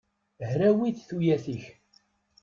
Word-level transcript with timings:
Hrawit 0.49 0.97
tuyat-ik! 1.07 1.63